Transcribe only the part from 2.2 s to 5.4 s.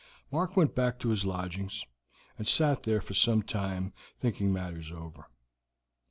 and sat there for some time, thinking matters over.